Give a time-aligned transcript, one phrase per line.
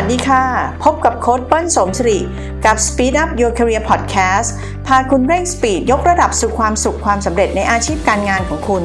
[0.00, 0.44] สวัสดีค่ะ
[0.84, 2.16] พบกับโค้ชเปิ้ลสมศรี
[2.64, 4.48] กับ Speed Up Your Career Podcast
[4.86, 8.84] พาคุณเร่ง speed ยกระดับสู่ความสุขความสำเร็จในอาชีพการงานของคุณ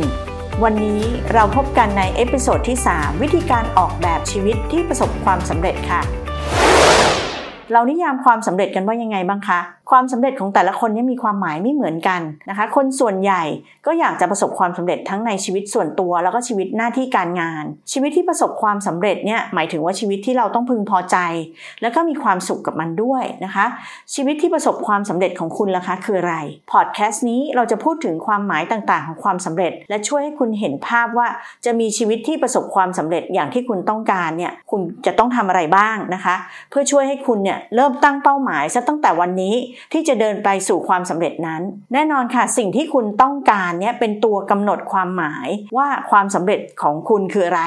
[0.63, 1.01] วันนี้
[1.33, 6.01] เราพบกันใน episode ที่ 3 วิธีการออกแบบชีวิตที่ประสบความสำเร็จค่ะ
[7.73, 9.59] เรานิยามความสำเร็จกันว่ายังไงบ้างคะ
[9.91, 13.43] ความสำเร็จของแต่ละคนนี่มีความหมายไม่เหมือนกันนะคะ คนส่วนใหญ่
[13.85, 21.17] ก็อยากจะประสบความสำเร็จทั้งในชีวิตส่วนตัว แล้วก็ชีวิตหน้าที่การงาน ชีวิตที่ประสบความสำเร็จเนี่ยหมายถึงว่าชีวิตที่เราต้องพึงพอใจ
[21.81, 23.65] แล้วก็มีความสุขกับมันด้วยนะคะ
[24.13, 26.35] ชีวิตที่ประสบความสำเร็จของคุณล่ะคะ คืออะไร
[26.71, 31.27] พอดแคสต์นี้เราจะพูดถึงความหมายต่างๆ ของความสำเร็จ และช่วยให้คุณเห็นภาพว่า
[31.65, 36.35] จะมีชีวิตที่ประสบความสำเร็จอย่างที่คุณต้องการเนี่ยคุณจะต้องทำอะไรบ้างนะคะ
[36.69, 39.55] เพื่อช่วยให้คุณเนี่ยเริ่มตั้งเป้าหมายซะตั้งแต่วันนี้
[39.93, 41.61] ที่จะเดินไปสู่ความสำเร็จนั้น
[41.93, 47.63] แน่นอนค่ะสิ่งที่คุณต้องการเนี่ยเป็นตัวกำหนดความหมายว่าความสำเร็จของคุณคืออะไร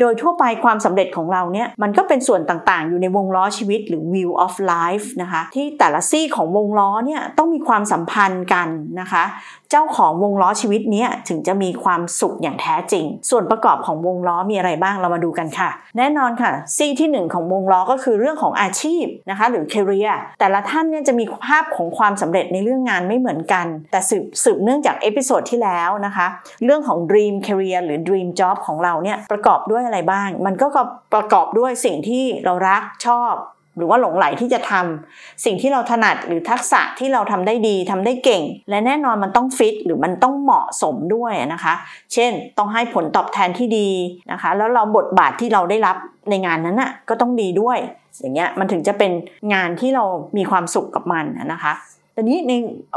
[0.00, 8.68] โดยทั่วไปความสำเร็จของเราเนี่ยมันก็เป็นส่วนต่างๆ อยู่ในวงล้อชีวิตหรือ wheel of life นะคะที่แต่ละซี่ของวงล้อเนี่ยต้องมีความสัมพันธ์กัน
[9.00, 9.24] นะคะ
[9.70, 26.26] เจ้าของวงล้อชีวิตนี้ถึงจะมีความสุขอย่างแท้จริง ส่วนประกอบของวงล้อมีอะไรบ้างเรามาดูกันค่ะ แน่นอนค่ะซีที่ 1 ของวงล้อก็คือเรื่องของอาชีพนะคะ หรือ career แต่ละท่านเนี่ยจะมีภาพของความสำเร็จในเรื่องงานไม่เหมือนกัน แต่สืบสืบเนื่องจาก episode ที่แล้วนะคะ
[26.64, 30.66] เรื่องของ dream career หรือ dream job ของเราเนี่ยประกอบด้วยอะไรบ้าง มันก็
[31.14, 33.34] ประกอบด้วยสิ่งที่เรารักชอบ
[33.78, 41.74] หรือว่าหลงไหลที่จะทำสิ่งที่เราถนัดหรือทักษะที่เราทำได้ดีทำได้เก่ง และแน่นอนมันต้องฟิตหรือมันต้องเหมาะสมด้วยนะคะ
[42.14, 43.88] เช่น ต้องให้ผลตอบแทนที่ดี
[44.32, 45.96] นะคะ แล้วเราบทบาทที่เราได้รับ
[46.30, 47.78] ในงานนั้นน่ะก็ต้องดีด้วย
[48.20, 49.12] อย่างเงี้ยมันถึงจะเป็น
[49.54, 50.04] งานที่เรา
[50.36, 51.72] มีความสุขกับมันนะคะ
[52.12, 52.52] แต่นี้ใน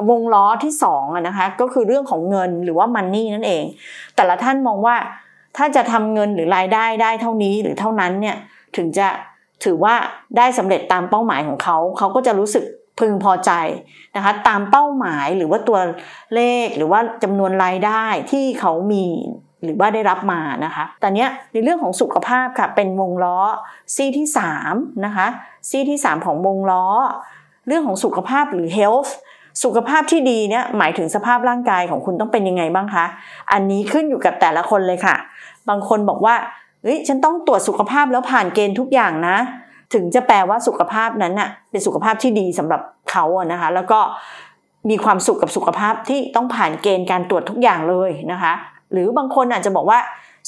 [0.10, 3.64] วงล้อที่2นะคะก็คือเรื่องของเงินหรือว่ามันนี่นั่นเอง
[4.16, 4.96] แต่ละท่านมองว่า
[5.58, 8.38] ถ้าจะทำเงินหรือรายได้ได้เท่านี้หรือเท่านั้นเนี่ย
[8.76, 9.08] ถึงจะ
[9.64, 9.96] ถือว่า
[10.38, 12.64] ได้สำเร็จตามเป้าหมายของเขาเขาก็จะรู้สึก
[13.00, 13.52] พึงพอใจ
[14.16, 15.80] นะคะตามเป้าหมายหรือว่าตัว
[16.36, 19.06] เลขหรือว่าจำนวนรายได้ที่เขามี
[19.64, 23.40] หรือว่าได้รับมานะคะแต่เนี้ยในเรื่องของสุขภาพค่ะเป็นวงล้อ
[23.96, 24.28] ซี่ที่
[24.66, 25.28] 3นะคะ
[25.70, 26.86] ซี่ที่ 3 ของวงล้อ
[27.68, 29.12] เรื่องของสุขภาพหรือ health
[29.64, 33.06] สุขภาพที่ดีเนี่ยหมายถึงสภาพร่างกายของคุณต้องเป็นยังไงบ้างคะ
[33.52, 35.16] อันนี้ขึ้นอยู่กับแต่ละคนเลยค่ะ
[35.70, 36.36] บางคนบอกว่า
[36.82, 39.38] เฮ้ยฉันต้องตรวจสุขภาพแล้วผ่านเกณฑ์ทุกอย่างนะ
[39.94, 42.82] ถึงจะแปลว่าสุขภาพนั้นน่ะเป็นสุขภาพที่ดีสำหรับ
[43.12, 44.00] เขาอะนะคะ แล้วก็
[44.90, 48.54] มีความสุขกับสุขภาพที่ต้องผ่านเกณฑ์การตรวจทุกอย่างเลยนะคะ
[48.92, 50.00] หรือบางคนอาจจะบอกว่า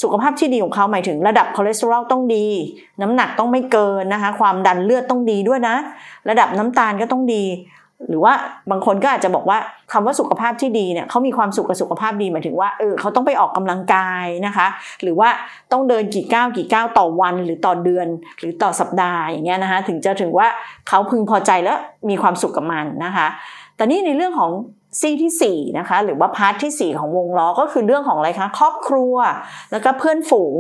[0.02, 2.46] สุขภาพที่ดีของเขาหมายถึงระดับคอเลสเตอรอลต้องดี
[3.02, 5.76] น้ำหนักต้องไม่เกินนะคะ ความดันเลือดต้องดีด้วยนะ
[6.30, 7.44] ระดับน้ำตาลก็ต้องดี
[8.10, 8.34] หรือว่า
[8.72, 9.58] บางคนก็อาจจะบอกว่า
[9.94, 14.68] คำว่าสุขภาพที่ดีเนี่ยเขามีความสุขกับสุขภาพดีหมายถึงว่าเออเขาต้องไปออกกำลังกายนะคะ
[15.02, 15.30] หรือว่า
[15.72, 18.08] ต้องเดินกี่ก้าวกี่ก้าวต่อวันหรือต่อเดือน
[18.40, 20.48] หรือต่อสัปดาห์อย่างเงี้ยนะคะถึงจะถึงว่า
[20.88, 21.78] เขาพึงพอใจแล้ว
[22.10, 23.28] มีความสุขกับมันนะคะ
[23.76, 24.52] แต่นี่ในเรื่องของ
[25.00, 29.16] ซี่ที่4นะคะหรือว่า part ที่ 4 ของวงล้อก็คือเรื่องของอะไรคะครอบครัว
[29.72, 30.56] แล้วก็เพื่อนฝูง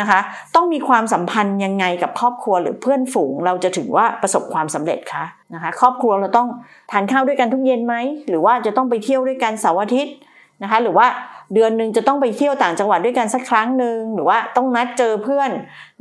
[0.00, 0.20] นะคะ
[0.54, 5.24] ต้องมีความสัมพันธ์ยังไงกับครอบครัวหรือเพื่อนฝูง เราจะถึงว่าประสบความสำเร็จคะ
[5.54, 6.48] นะคะ ครอบครัวเราต้อง
[6.90, 7.94] ทานข้าวด้วยกันทุกเย็นไหม
[8.28, 10.14] หรือว่าจะต้องไปเที่ยวด้วยกันเสาร์อาทิตย์
[10.62, 11.06] นะคะ หรือว่า
[11.54, 15.50] เดือนหนึ่งจะต้องไปเที่ยวต่างจังหวัดด้วยกันสักครั้งหนึ่งหรือว่าต้องนัดเจอเพื่อน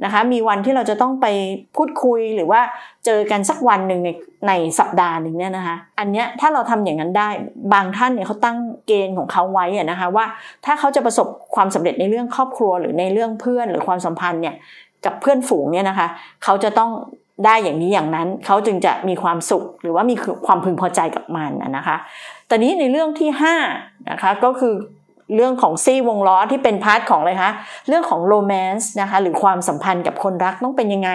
[0.04, 1.28] นะคะ มีวันที่เราจะต้องไป
[1.76, 2.62] พูดคุยหรือว่า
[3.06, 4.10] เจอกันสักวันหนึ่งใน
[4.48, 7.30] ในสัปดาห์หนึ่งเนี่ยนะคะ อันเนี้ยถ้าเราทำอย่างนั้นได้
[7.74, 8.58] บางท่านเนี่ยเขาตั้ง
[8.88, 10.26] เกณฑ์ของเขาไว้อะนะคะว่า
[10.66, 14.56] ถ้าเขาจะประสบความสำเร็จในเรื่องครอบครัวหรือในเรื่องเพื่อนหรือความสัมพันธ์เนี่ย
[15.06, 16.08] กับเพื่อนฝูงเนี่ยนะคะ
[16.44, 16.92] เขาจะต้อง
[17.46, 20.16] ได้อย่างนี้อย่างนั้นเขาจึงจะมีความสุขหรือว่ามี
[20.46, 21.98] ความพึงพอใจกับมันนะคะ
[22.48, 23.30] แตอนนี้ในเรื่องที่
[23.70, 24.76] 5นะคะก็คือ
[25.36, 27.52] เรื่องของซี่วงล้อที่เป็นพาร์ทของอะไรคะ
[27.88, 31.10] เรื่องของโรแมนส์นะคะหรือความสัมพันธ์กับคนรักต้องเป็นยังไง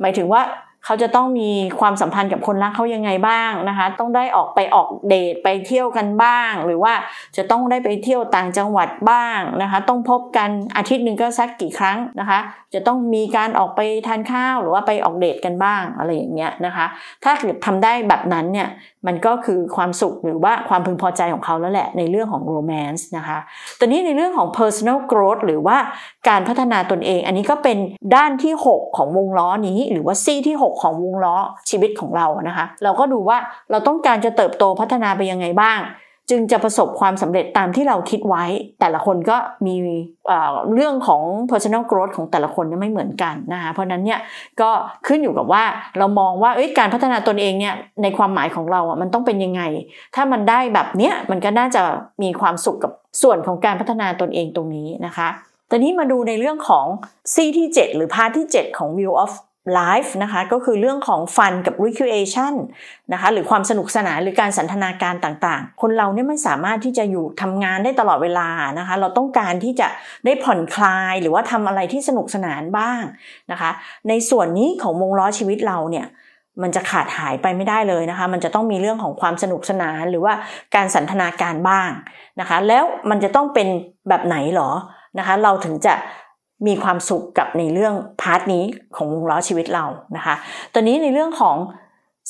[0.00, 0.42] หมายถึงว่า
[0.84, 1.50] เขาจะต้องมี
[1.80, 6.92] ความสัมพันธ์กับคนรักเขายังไงบ้างนะคะ ต้องได้ออกไปออกเดทไปเที่ยวกันบ้าง หรือว่า
[7.36, 12.38] จะต้องได้ไปเที่ยวต่างจังหวัดบ้างนะคะ ต้องพบกันอาทิตย์หนึ่งก็สักกี่ครั้งนะคะ
[12.74, 16.86] จะต้องมีการออกไปทานข้าวหรือว่าไปออกเดทกันบ้างอะไรอย่างเงี้ยนะคะ
[17.24, 18.68] ถ้าเกิดทำได้แบบนั้นเนี่ย
[19.06, 23.38] มันก็คือความสุขหรือว่าความพึงพอใจของเขาแล้วแหละในเรื่องของโรแมนต์นะคะ
[23.78, 25.76] ตอนนี้ในเรื่องของ personal growth หรือว่า
[26.28, 27.78] การพัฒนาตนเอง อันนี้ก็เป็น
[28.16, 31.36] ด้านที่ 6 ของวงล้อนี้หรือว่าซี่ที่ 6ของวงล้อ
[31.70, 33.38] ชีวิตของเรานะคะ เราก็ดูว่า
[33.70, 35.80] เราต้องการจะเติบโตพัฒนาไปยังไงบ้าง
[36.30, 38.44] จึงจะประสบความสำเร็จตามที่เราคิดไว้
[38.80, 39.36] แต่ละคนก็
[39.66, 39.74] มี
[40.74, 44.20] เรื่องของ personal growth ของแต่ละคนไม่เหมือนกันนะคะเพราะนั้นเนี่ย
[44.60, 44.70] ก็
[45.06, 45.64] ขึ้นอยู่กับว่า
[45.98, 49.62] เรามองว่าการพัฒนาตนเองเนี่ยในความหมายของเราอะมันต้องเป็นยังไง
[50.14, 51.82] ถ้ามันได้แบบเนี้ยมันก็น่าจะ
[52.22, 52.92] มีความสุขกับ
[53.22, 55.28] ส่วนของการพัฒนาตนเองตรงนี้นะคะ
[55.70, 56.86] ตอนนี้มาดูในเรื่องของ
[57.34, 59.32] ซีที่ 7 หรือพาร์ทที่ 7 ของ View of
[59.78, 62.54] life นะคะก็คือเรื่องของ fun กับ recreation
[63.12, 68.48] นะคะหรือความสนุกสนานหรือการสันทนาการต่างๆ คนเราเนี่ยไม่สามารถที่จะอยู่ทำงานได้ตลอดเวลา
[68.78, 69.88] นะคะเราต้องการที่จะ
[70.24, 73.02] ได้ผ่อนคลายหรือว่าทำอะไรที่สนุกสนานบ้าง
[73.52, 73.70] นะคะ
[74.08, 76.06] ในส่วนนี้ของวงล้อชีวิตเราเนี่ย
[76.62, 80.32] มันจะขาดหายไปไม่ได้เลยนะคะ มันจะต้องมีเรื่องของความสนุกสนานหรือว่า
[80.74, 81.90] การสันทนาการบ้าง
[82.40, 83.68] นะคะ แล้วมันจะต้องเป็น
[84.08, 84.70] แบบไหนหรอ
[85.18, 85.94] นะคะ เราถึงจะ
[86.66, 88.64] มีความสุขกับในเรื่อง part นี้
[88.96, 89.84] ของวงล้อชีวิตเรา
[90.16, 90.34] นะคะ
[90.72, 91.56] ตอนนี้ในเรื่องของ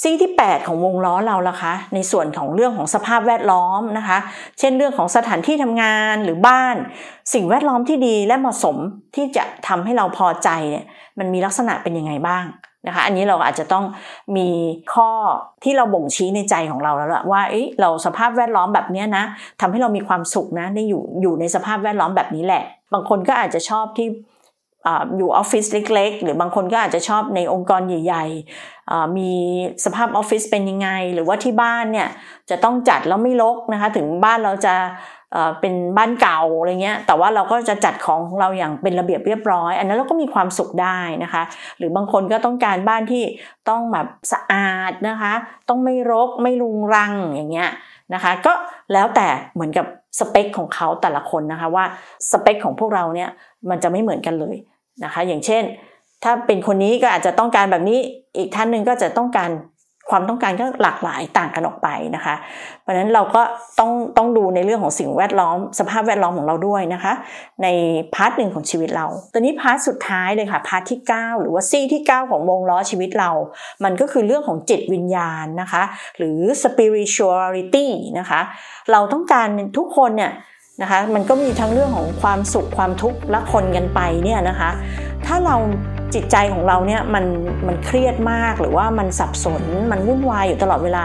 [0.01, 4.19] ซี่ที่ 8 ของวงล้อเราละคะ ในส่วนของเรื่องของสภาพแวดล้อมนะคะ
[4.59, 6.77] เช่นเรื่องของสถานที่ทำงานหรือบ้าน
[7.35, 8.77] สิ่งแวดล้อมที่ดีและเหมาะสม
[9.15, 10.85] ที่จะทำให้เราพอใจเนี่ย
[11.19, 12.45] มันมีลักษณะเป็นยังไงบ้าง
[12.87, 13.85] นะคะ อันนี้เราอาจจะต้อง
[14.37, 14.49] มี
[14.95, 15.11] ข้อ
[15.65, 19.25] ที่เราบ่งชี้ในใจของเราแล้วละว่าเอ้เราสภาพแวดล้อมแบบนี้นะ
[19.61, 24.09] ทำให้เรามีความสุขนะได้อยู่อยู่ในสภาพแวดล้อมแบบนี้แหละ บางคนก็อาจจะชอบที่
[25.17, 29.33] อยู่ออฟฟิศเล็ก ๆ หรือบางคนก็อาจจะชอบในองค์กรใหญ่ๆ มี
[29.85, 32.09] สภาพออฟฟิศเป็นยังไง หรือว่าที่บ้านเนี่ย
[32.51, 34.75] จะต้องจัดแล้วไม่รกนะคะ ถึงบ้านเราจะ
[35.61, 41.43] เป็นบ้านเก่าอะไรเงี้ย แต่ว่าเราก็จะจัดของของเราอย่างเป็นระเบียบเรียบร้อย อันนั้นเราก็มีความสุขได้นะคะ
[41.79, 43.25] หรือบางคนก็ต้องการบ้านที่
[43.69, 45.33] ต้องแบบสะอาดนะคะ
[45.69, 47.71] ต้องไม่รกไม่รุงรังอย่างเงี้ย
[48.15, 48.53] นะคะ ก็
[48.93, 49.87] แล้วแต่เหมือนกับ
[50.19, 51.85] สเปคของเขาแต่ละคนนะคะว่า
[52.31, 53.31] สเปคของพวกเราเนี่ย
[53.71, 54.57] มันจะไม่เหมือนกันเลย
[55.05, 55.63] นะคะ อย่างเช่น
[56.25, 57.99] ถ้าเป็นคนนี้ก็อาจจะต้องการแบบนี้
[58.37, 59.51] อีกท่านหนึ่งก็จะต้องการ
[60.13, 62.35] ความต้องการก็หลากหลายต่างกันออกไปนะคะ
[62.83, 63.43] เพราะฉะนั้นเราก็
[63.79, 67.13] ต้องต้องดูในเรื่องของสิ่งแวดล้อม สภาพแวดล้อมของเราด้วยนะคะ
[67.63, 67.69] ใน
[68.15, 73.31] part หนึ่งของชีวิตเราตอนนี้ part สุดท้ายเลยค่ะ part ที่ 9 หรือว่าซี่ที่ 9 ของวงล้อชีวิตเรา
[73.85, 75.83] มันก็คือเรื่องของจิตวิญญาณนะคะ
[76.19, 77.87] หรือ spirituality
[78.19, 78.41] นะคะ
[78.93, 79.49] เราต้องการ
[79.79, 80.33] ทุกคนเนี่ย
[80.83, 84.71] นะคะ มันก็มีทั้งเรื่องของความสุขความทุกข์ละคนกันไปเนี่ยนะคะ
[85.27, 85.57] ถ้าเรา
[86.15, 87.25] จิตใจของเราเนี่ยมัน
[87.67, 91.03] มันเครียดมากหรือว่ามันสับสนมันวุ่นวายอยู่ตลอดเวลา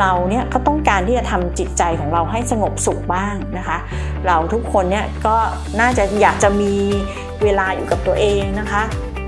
[0.00, 3.78] เราเนี่ยก็ต้องการที่จะทำจิตใจของเราให้สงบสุขบ้างนะคะ
[4.26, 5.36] เราทุกคนเนี่ยก็
[5.80, 6.74] น่าจะอยากจะมี
[7.42, 8.82] เวลาอยู่กับตัวเองนะคะ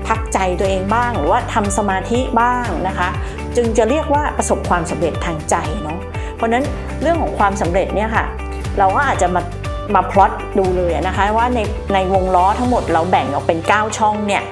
[0.07, 3.09] พักใจตัวเองบ้างหรือว่าทำสมาธิบ้างนะคะ
[3.55, 5.99] จึงจะเรียกว่าประสบความสำเร็จทางใจเนาะ
[6.35, 6.63] เพราะนั้น
[7.01, 8.25] เรื่องของความสำเร็จเนี่ยค่ะ
[8.79, 9.41] เราก็อาจจะมา
[9.95, 11.59] มาพลอตดูเลยนะคะว่าใน
[11.93, 14.43] ในวงล้อทั้งหมดเราแบ่งออกเป็น 9 ช่องเนี่ย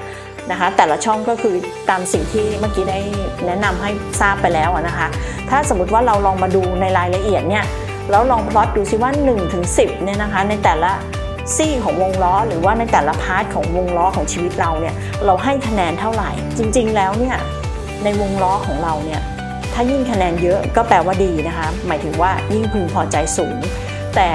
[0.50, 1.54] นะคะ แต่ละช่องก็คือ
[1.90, 2.98] ตามสิ่งที่เมื่อกี้ได้
[3.46, 3.90] แนะนำให้
[4.20, 5.08] ทราบไปแล้วนะคะ
[5.50, 7.64] ถ้าสมมติว่าเราลองมาดูในรายละเอียดเนี่ย
[8.10, 10.92] แล้วลองพลอตดูซิว่า1ถึง10เนี่ยนะคะ ในแต่ละ
[11.56, 17.36] ซี่ของวงล้อ หรือว่าในแต่ละพาร์ทของวงล้อของชีวิตเราเนี่ยเราให้คะแนนเท่าไหร่ จริง ๆ แล้วเนี่ย
[18.04, 19.20] ในวงล้อของเราเนี่ย
[19.74, 23.56] ถ้ายิ่งคะแนนเยอะก็แปลว่าดีนะคะ หมายถึงว่ายิ่งพึงพอใจสูง
[24.16, 24.28] แต่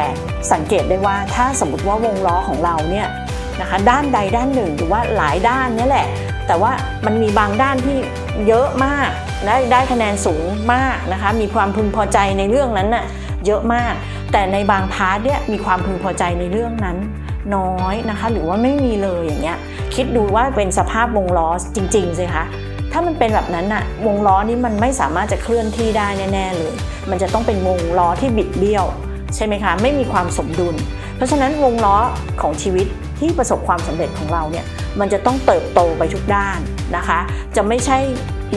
[0.52, 3.08] สังเกตได้ว่าถ้าสมมติว่าวงล้อของเราเนี่ย
[3.62, 6.08] นะคะด้านใดด้านหนึ่งหรือว่าหลายด้านนี่แหละ
[6.48, 6.72] แต่ว่า
[7.06, 7.98] มันมีบางด้านที่
[8.48, 9.10] เยอะมาก
[9.44, 13.06] และได้คะแนนสูงมากนะคะมีความพึงพอใจในเรื่องนั้นน่ะ
[13.46, 13.94] เยอะมาก
[14.32, 16.98] แต่ในบางพาร์ทเนี่ยมีความพึงพอใจในเรื่องนั้น
[17.56, 19.58] น้อยนะคะ หรือว่าไม่มีเลยอย่างเงี้ย
[19.96, 22.46] คิดดูว่าเป็นสภาพวงล้อจริงๆสิคะ
[22.92, 26.74] ถ้ามันเป็นแบบนั้นน่ะวงล้อนี้มันไม่สามารถจะเคลื่อนที่ได้แน่ๆเลย
[27.10, 28.86] มันจะต้องเป็นวงล้อที่บิดเบี้ยว
[29.36, 30.76] ใช่ไหมคะ ไม่มีความสมดุล
[31.16, 31.98] เพราะฉะนั้นวงล้อ
[32.42, 32.88] ของชีวิต
[33.24, 34.66] ที่ประสบความสำเร็จของเราเนี่ย
[35.00, 36.60] มันจะต้องเติบโตไปทุกด้าน
[36.96, 37.20] นะคะ
[37.56, 37.98] จะไม่ใช่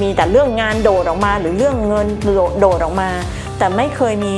[0.03, 2.07] มีแต่เรื่องงานโดดออกมา หรือเรื่องเงิน
[2.61, 3.11] โดดออกมา
[3.59, 4.35] แต่ไม่เคยมี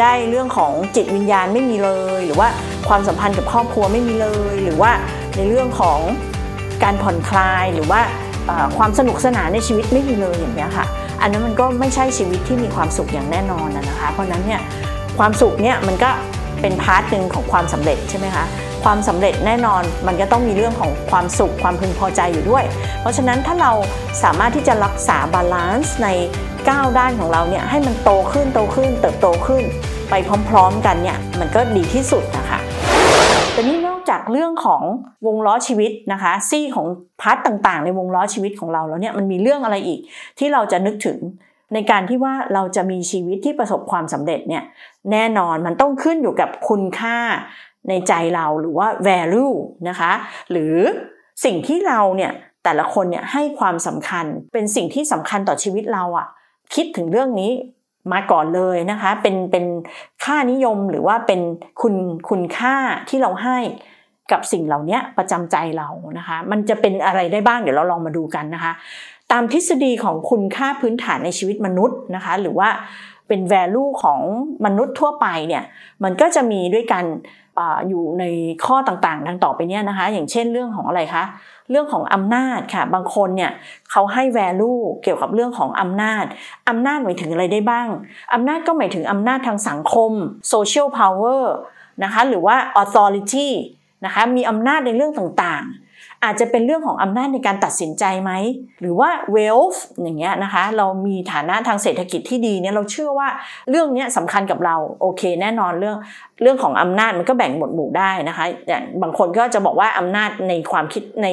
[0.00, 2.48] ได้เรื่องของจิตวิญญาณไม่มีเลย หรือว่า
[2.88, 4.92] ความสัมพันธ์กับครอบครัวไม่มีเลย หรือว่า
[5.36, 5.98] ในเรื่องของ
[6.84, 8.00] การผ่อนคลายหรือว่า
[8.78, 10.86] ความสนุกสนานในชีวิตไม่มีเลยอย่างนี้ค่ะ
[11.20, 14.60] อันนั้นมันก็ไม่ใช่ชีวิตที่มีความสุขอย่างแน่นอนนะคะ เพราะนั้นเนี่ย
[15.18, 16.10] ความสุขเนี่ยมันก็
[16.60, 18.44] เป็น part หนึ่งของความสำเร็จใช่ไหมคะ
[18.84, 22.64] ความสำเร็จแน่นอนมันก็ต้องมีเรื่องของความสุขความพึงพอใจอยู่ด้วย
[23.00, 23.72] เพราะฉะนั้นถ้าเรา
[24.22, 26.08] สามารถที่จะรักษา balance ใน
[26.52, 29.62] 9 ด้านของเราเนี่ยให้มันโตขึ้นโตขึ้น เติบโตขึ้น
[30.10, 30.14] ไป
[30.48, 32.58] พร้อมๆกันเนี่ยมันก็ดีที่สุดนะคะ
[33.52, 34.82] แต่นี่นอกจากเรื่องของ
[35.26, 36.86] วงล้อชีวิตนะคะซี่ของ
[37.20, 40.00] part ต่างๆ ในวงล้อชีวิตของเราแล้วเนี่ยมันมีเรื่องอะไรอีก
[40.38, 41.18] ที่เราจะนึกถึง
[41.74, 44.62] ในการที่ว่าเราจะมีชีวิตที่ประสบความสำเร็จเนี่ย
[45.12, 47.18] แน่นอนมันต้องขึ้นอยู่กับคุณค่า
[47.88, 49.54] ในใจเราหรือว่า value
[49.88, 50.12] นะคะ
[50.50, 50.74] หรือ
[51.44, 52.32] สิ่งที่เราเนี่ย
[52.64, 56.26] แต่ละคนเนี่ยให้ความสำคัญเป็นสิ่งที่สำคัญต่อชีวิตเราอะ่ะ
[56.74, 57.52] คิดถึงเรื่องนี้
[58.12, 59.64] มาก่อนเลยนะคะเป็นเป็น
[60.24, 61.40] ค่านิยมหรือว่าเป็น
[61.80, 61.94] คุณ
[62.28, 62.76] คุณค่า
[63.08, 63.58] ที่เราให้
[64.32, 68.72] กับสิ่งเหล่านี้ประจำใจเรานะคะ มันจะเป็นอะไรได้บ้างเดี๋ยวเราลองมาดูกันนะคะ
[69.32, 72.68] ตามทฤษฎีของคุณค่าพื้นฐานในชีวิตมนุษย์นะคะ หรือว่า
[73.28, 74.20] เป็น value ของ
[74.66, 75.62] มนุษย์ทั่วไปเนี่ย
[76.04, 77.04] มันก็จะมีด้วยกัน
[77.88, 78.24] อยู่ใน
[78.66, 81.24] ข้อต่างๆ ดังต่อไปเนี้ยนะคะ อย่างเช่นเรื่องของอะไรคะ
[81.70, 83.52] เรื่องของอำนาจค่ะ บางคนเนี่ย
[83.90, 86.24] เขาให้ value เกี่ยวกับเรื่องของอำนาจ
[86.68, 87.88] อำนาจหมายถึงอะไรได้บ้าง
[88.34, 90.12] อำนาจก็หมายถึงอำนาจทางสังคม
[90.52, 91.44] social power
[92.04, 93.48] นะคะหรือว่า authority
[94.04, 95.87] นะคะมีอำนาจในเรื่องต่างๆ
[96.24, 98.32] อาจจะเป็นเรื่องของอำนาจในการตัดสินใจไหม
[98.80, 103.28] หรือว่า wealth อย่างเงี้ยนะคะ เรามีฐานะทางเศรษฐกิจที่ดีเนี่ยเราเชื่อว่า
[103.70, 105.96] เรื่องนี้สำคัญกับเราโอเค แน่นอนเรื่อง
[106.42, 111.26] เรื่องของอำนาจมันก็แบ่งหมวดหมู่ได้นะคะอย่างบางคนก็จะบอกว่าอำนาจในความคิดใน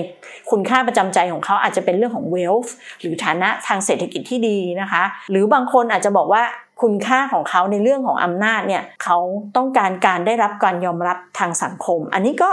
[0.51, 2.69] คุณค่าประจำใจของเขาอาจจะเป็นเรื่องของ wealth
[3.01, 6.43] หรือฐานะทางเศรษฐกิจที่ดีนะคะ หรือบางคนอาจจะบอกว่า
[6.81, 9.17] คุณค่าของเขาในเรื่องของอำนาจเนี่ยเขา
[9.55, 12.51] ต้องการการได้รับการยอมรับทางสังคม อันนี้ก็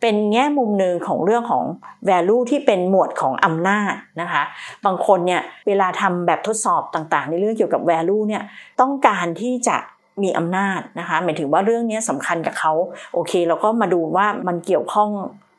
[0.00, 1.64] เป็นแง่มุมหนึ่งของเรื่องของ
[2.08, 4.42] value ที่เป็นหมวดของอำนาจนะคะ
[4.84, 8.42] บางคนเนี่ยเวลาทำแบบทดสอบต่างๆ ในเรื่องเกี่ยวกับ value เนี่ย
[8.80, 9.76] ต้องการที่จะ
[10.22, 12.72] มีอำนาจนะคะหมายถึงว่าเรื่องนี้สำคัญกับเขา
[13.14, 15.10] โอเค เราก็มาดูว่ามันเกี่ยวข้อง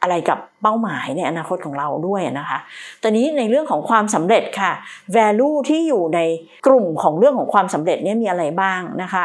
[0.01, 2.59] อะไรกับเป้าหมายในอนาคตของเราด้วยนะคะ
[3.01, 4.71] ตอนนี้ในเรื่องของความสำเร็จค่ะ
[5.15, 6.19] value ที่อยู่ใน
[6.67, 9.23] กลุ่มของเรื่องของความสำเร็จเนี่ยมีอะไรบ้างนะคะ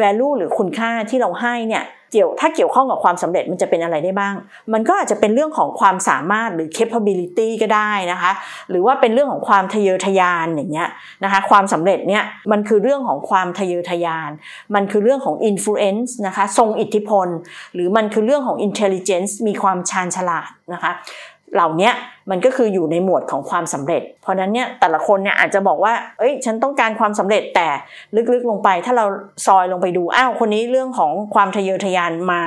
[0.00, 4.34] value หรือคุณค่าที่เราให้เนี่ย เกี่ยวถ้าเกี่ยวข้องกับความสำเร็จมันจะเป็นอะไรได้บ้าง
[4.72, 8.32] มันก็อาจจะเป็นเรื่องของความสามารถหรือ capability ก็ได้นะคะ
[8.70, 10.88] หรือว่าเป็นเรื่องของความทะเยอทะยานอย่างเงี้ย
[11.24, 12.22] นะคะความสำเร็จเนี่ย
[12.52, 14.30] มันคือเรื่องของความทะเยอทะยาน
[14.74, 17.28] มันคือเรื่องของ influence นะคะทรงอิทธิพล
[17.74, 20.92] หรือมันคือเรื่องของ intelligence มีความชาญฉลาดนะคะ
[21.54, 21.90] เหล่านี้
[22.30, 27.68] มันก็คืออยู่ในหมวดของความสำเร็จ เพราะนั้นเนี่ยแต่ละคนเนี่ยอาจจะบอกว่า เอ้ย ฉันต้องการความสำเร็จแต่
[28.32, 29.06] ลึกๆลงไป ถ้าเรา
[29.46, 32.42] ซอยลงไปดูอ้าวคนนี้เรื่องของความทะเยอทะยานมา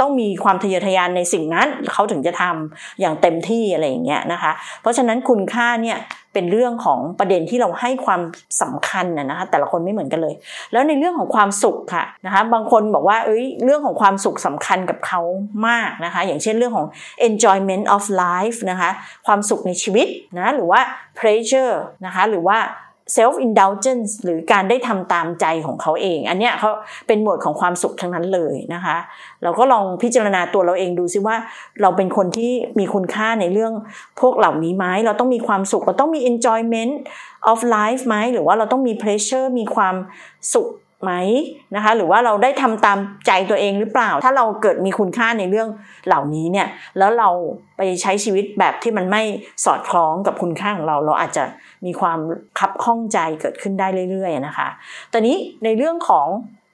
[0.00, 5.98] ต้องมีความทะเยอทะยานในสิ่งนั้นเขาถึงจะทำอย่างเต็มที่อะไรอย่างเงี้ยนะคะ เพราะฉะนั้นคุณค่าเนี่ย
[6.34, 8.20] เป็นเรื่องของประเด็นที่เราให้ความ
[8.62, 10.34] สำคัญนะคะแต่ละคนไม่เหมือนกันเลย
[10.72, 15.20] แล้วในเรื่องของความสุขค่ะนะคะบางคนบอกว่าเอ้ยเรื่องของความสุขสำคัญกับเขา
[15.68, 16.86] มากนะคะ อย่างเช่นเรื่องของ
[17.28, 18.90] enjoyment of life นะคะ
[19.26, 20.06] ความสุขในชีวิต
[20.38, 20.80] นะหรือว่า
[21.18, 21.74] pleasure
[22.06, 22.58] นะคะหรือว่า
[23.16, 26.70] self indulgence หรือการได้ทำตามใจของเขาเอง อันเนี้ยเขา
[27.06, 28.96] เป็นหมวดของความสุขทั้งนั้นเลยนะคะ
[29.42, 31.36] เราก็ลองพิจารณาตัวเราเองดูซิว่า
[31.80, 33.72] เราเป็นคนที่มีคุณค่าในเรื่อง
[34.20, 36.92] พวกเหล่านี้ไหมเราต้องมีความสุข เราต้องมี enjoyment
[37.50, 39.94] of life ไหมหรือว่าเราต้องมี pleasure มีความ
[40.54, 40.68] สุข
[41.02, 41.12] ไหม
[41.74, 45.68] นะคะหรือว่าเราได้ทำตามใจตัวเองหรือเปล่า ถ้าเราเกิดมีคุณค่าในเรื่อง
[46.06, 46.66] เหล่านี้เนี่ย
[46.98, 47.28] แล้วเรา
[47.76, 49.22] ไปใช้ชีวิตแบบที่มันไม่
[49.64, 51.44] สอดคล้องกับคุณค่าของเรา เราอาจจะ
[51.86, 52.18] มีความ
[52.58, 54.68] คับข้องใจเกิดขึ้นได้เรื่อยๆนะคะ
[55.12, 56.26] ตอนนี้ในเรื่องของ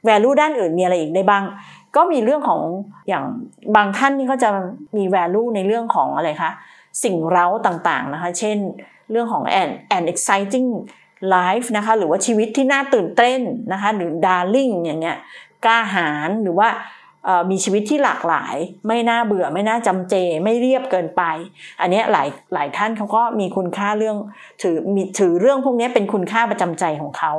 [0.09, 1.45] value ด้านอื่นมีอะไรอีกได้บ้าง
[1.97, 2.61] ก็มีเรื่องของ
[3.09, 3.25] อย่าง
[3.77, 4.51] บางท่านนี่ก็จะ
[4.97, 6.53] มี value ในเรื่องของอะไรคะ
[7.05, 8.59] สิ่งเร้าต่างๆนะคะ เช่น
[9.11, 10.69] เรื่องของ an an exciting
[11.31, 13.41] ไลฟ์นะคะหรือว่าชีวิตที่น่าตื่นเต้น
[13.73, 15.19] นะคะหรือ daring อย่างเงี้ย
[15.65, 16.69] กล้าหาญหรือว่า
[17.51, 18.57] มีชีวิตที่หลากหลาย
[18.89, 21.23] ไม่น่าเบื่อไม่น่าจำเจ ไม่เรียบเกินไป
[21.81, 24.17] อันนี้หลายหลายท่านเขาก็มีคุณค่าเรื่อง
[24.63, 27.33] ถือมีถือเรื่องพวกนี้เป็นคุณค่าประจำใจของเขา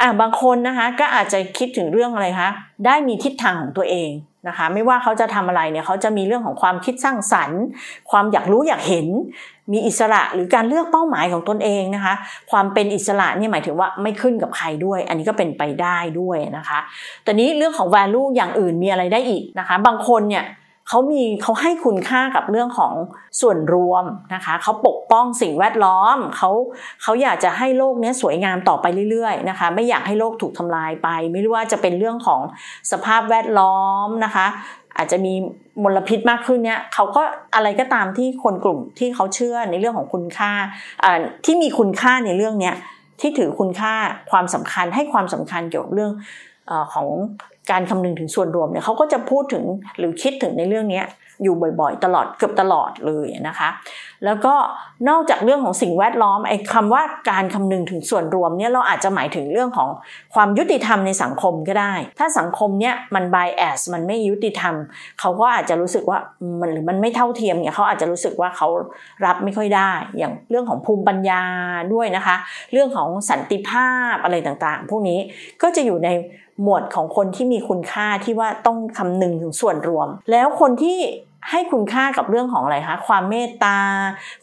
[0.00, 2.50] อ่าบางคนนะคะก็อาจจะคิดถึงเรื่องอะไรคะ
[2.86, 4.10] ได้มีทิศทางของตัวเอง
[4.48, 7.62] นะคะไม่ว่าเขาจะทำอะไรเนี่ยเขาจะมีเรื่องของความคิดสร้างสรรค์
[8.10, 9.06] ความอยากรู้อยากเห็น
[9.72, 12.14] มีอิสระหรือการเลือกเป้าหมายของตนเองนะคะ
[12.50, 16.78] ความเป็นอิสระนี่หมายถึงว่าไม่ขึ้นกับใครด้วย อันนี้ก็เป็นไปได้ด้วยนะคะ
[17.24, 20.44] แต่นี้เรื่องของ value อย่างอื่นมีอะไรได้อีกนะคะ บางคนเนี่ย
[20.88, 22.92] เขามีเขาให้คุณค่ากับเรื่องของ
[23.40, 26.50] ส่วนรวมนะคะเขาปกป้องสิ่งแวดล้อมเขา
[27.02, 32.40] เขาอยากจะให้โลกนี้สวยงามต่อไปเรื่อยๆนะคะไม่อยากให้โลกถูกทำลายไป ไม่รู้ว่าจะเป็นเรื่องของ
[32.92, 34.46] สภาพแวดล้อมนะคะ
[34.96, 35.34] อาจจะมี
[35.82, 37.22] มลพิษมากขึ้นเนี่ยเขาก็
[37.54, 40.52] อะไรก็ตามที่คนกลุ่มที่เขาเชื่อในเรื่องของคุณค่า
[41.44, 42.74] ที่มีคุณค่าในเรื่องเนี้ย
[43.20, 43.94] ที่ถือคุณค่า
[44.30, 46.12] ความสำคัญให้ความสำคัญเกี่ยวกับเรื่อง
[46.92, 47.06] ของ
[47.70, 49.64] การคำนึงถึงส่วนรวมเนี่ยเขาก็จะพูดถึง
[49.98, 51.02] หรือคิดถึงในเรื่องนี้
[51.42, 53.68] อยู่บ่อยๆ ตลอดเกือบตลอดเลยนะคะ
[54.24, 54.54] แล้วก็
[55.08, 59.88] นอกจากเรื่องของสิ่งแวดล้อมไอ้คำว่าการคำนึงถึงส่วนรวมเนี่ยเราอาจจะหมายถึงเรื่องของ
[60.34, 64.74] ความยุติธรรมในสังคมก็ได้ ถ้าสังคมเนี่ยมันบายแอสมันไม่ยุติธรรม
[65.20, 66.18] เขาก็อาจจะรู้สึกว่า
[66.60, 68.68] มันหรือมันไม่เท่าเทียมเนี่ยเขาอาจจะรู้สึกว่าเขา
[69.24, 71.42] รับไม่ค่อยได้ อย่างเรื่องของภูมิปัญญา
[71.92, 72.36] ด้วยนะคะ
[72.72, 75.18] เรื่องของสันติภาพอะไรต่างๆ พวกนี้
[75.62, 76.08] ก็จะอยู่ใน
[76.62, 80.98] หมวดของคนที่มีคุณค่าที่ว่าต้องคำนึงถึงส่วนรวม แล้วคนที่
[81.50, 83.78] ให้คุณค่ากับเรื่องของอะไรคะ ความเมตตา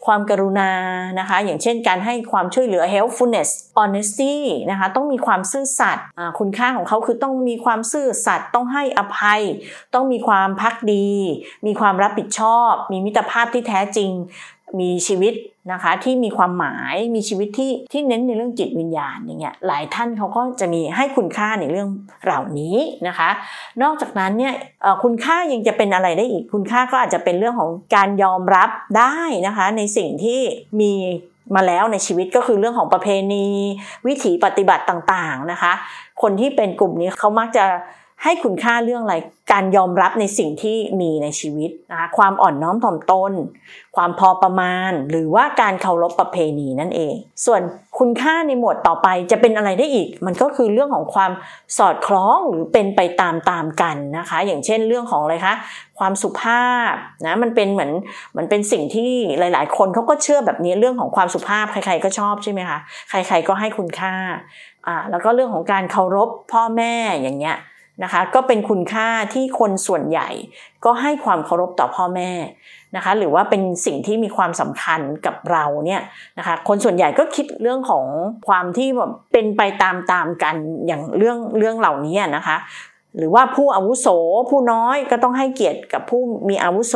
[0.06, 0.70] ความกรุณา
[1.18, 4.34] นะคะ อย่างเช่นการให้ความช่วยเหลือ helpfulness honesty
[4.70, 6.04] นะคะ ต้องมีความซื่อสัตย์
[6.38, 9.42] คุณค่าของเขาคือต้องมีความซื่อสัตย์ ต้องให้อภัย
[9.94, 11.10] ต้องมีความพักดี
[11.66, 14.10] มีความรับผิดชอบ มีมิตรภาพที่แท้จริง
[14.80, 15.34] มีชีวิต
[15.72, 21.88] นะคะที่มีความหมายมีชีวิตที่ที่เน้นในเรื่องจิตวิญญาณอย่างเงี้ยหลายท่านเขาก็จะมีให้คุณค่าในเรื่อง
[22.24, 22.76] เหล่านี้
[23.08, 23.30] นะคะ
[23.82, 24.54] นอกจากนั้นเนี่ย
[25.02, 30.40] คุณค่ายังจะเป็นอะไรได้อีกคุณค่าก็อาจจะเป็นเรื่องของการยอมรับได้นะคะในสิ่งที่
[30.80, 30.92] มี
[31.54, 33.46] มาแล้วในชีวิตก็คือเรื่องของประเพณี
[34.06, 35.72] วิถีปฏิบัติต่างๆนะคะ
[36.22, 37.64] คนที่เป็นกลุ่มนี้เขามักจะ
[38.22, 39.16] ให้คุณค่าเรื่องอะไร
[39.52, 43.32] การยอมรับในสิ่งที่มีในชีวิตนะคะความอ่อนน้อมถ่อมตน
[43.96, 47.14] ความพอประมาณ หรือว่าการเคารพประเพณีนั่นเอง
[47.46, 47.60] ส่วน
[47.98, 51.32] คุณค่าในหมวดต่อไปจะเป็นอะไรได้อีก มันก็คือเรื่องของความ
[51.78, 55.54] สอดคล้องหรือเป็นไปตามตามกันนะคะ อย่างเช่นเรื่องของอะไรคะ
[55.98, 56.92] ความสุภาพ
[57.26, 57.90] นะมันเป็นเหมือน
[58.36, 62.78] มันเป็นสิ่งที่หลาย ๆ คนเขาก็เชื่อแบบนี้เรื่องของความสุภาพใคร ๆ ก็ชอบใช่ไหมคะ
[63.10, 64.14] ใคร ๆ ก็ให้คุณค่า
[64.86, 67.58] อ่าแล้วก็เรื่องของการเคารพพ่อแม่อย่างเงี้ย
[68.02, 70.28] นะคะก็เป็นคุณค่าที่คนส่วนใหญ่
[70.84, 72.30] ก็ให้ความเคารพต่อพ่อแม่
[72.96, 76.02] นะคะหรือว่าเป็นสิ่งที่มีความสำคัญกับเราเนี่ย
[76.38, 78.06] นะคะคนส่วนใหญ่ก็คิดเรื่องของ
[78.48, 82.56] ความที่แบบเป็นไปตามตามกันอย่างเรื่องเรื่องเหล่านี้นะคะ
[83.18, 84.06] หรือว่าผู้อาวุโส
[84.50, 86.94] ผู้น้อยก็ต้องให้เกียรติกับผู้มีอาวุโส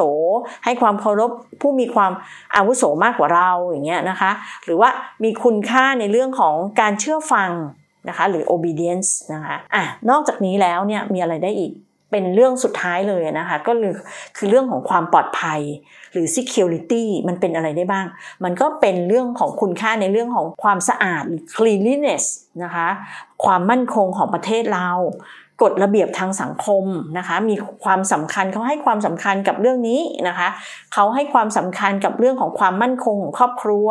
[0.64, 1.30] ให้ความเคารพ
[1.60, 2.12] ผู้มีความ
[2.56, 4.30] อาวุโสมากกว่าเราอย่างเงี้ยนะคะ
[4.64, 4.88] หรือว่า
[5.24, 7.50] มีคุณค่าในเรื่องของการเชื่อฟัง
[8.08, 11.72] นะคะหรือ obedience นะคะอะนอกจากนี้แล้วเนี่ยมีอะไรได้อีก
[12.10, 13.94] เป็นเรื่องสุดท้ายเลยนะคะก็คือ
[14.36, 15.60] คือเรื่องของความปลอดภัย
[16.12, 18.06] หรือ security มันเป็นอะไรได้บ้าง
[18.44, 22.24] มันก็เป็นเรื่องของคุณค่าในเรื่องของความสะอาดหรือ cleanliness
[22.62, 22.88] นะคะ
[23.44, 24.88] ความมั่นคงของประเทศเรา
[25.62, 26.84] กฎระเบียบทางสังคม
[27.18, 30.48] นะคะมีความสำคัญเขาให้ความสำคัญกับเรื่องนี้นะคะ
[30.92, 33.88] เขาให้ความสำคัญกับเรื่องของความมั่นคงของครอบครัว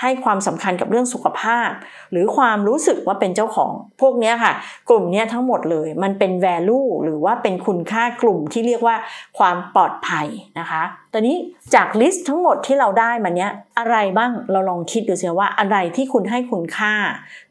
[0.00, 1.70] ให้ความสำคัญกับเรื่องสุขภาพ
[2.10, 4.52] หรือความรู้สึกว่าเป็นเจ้าของ พวกนี้ค่ะ
[4.88, 8.96] กลุ่มนี้ทั้งหมดเลยมันเป็น value หรือว่าเป็นคุณค่ากลุ่มที่เรียกว่า
[9.38, 10.26] ความปลอดภัย
[10.58, 11.36] นะคะตอนนี้
[11.74, 16.94] จากลิสต์ทั้งหมดที่เราได้มาเนี้ยอะไรบ้างเราลองคิดดูสิว่าอะไรที่คุณให้คุณค่า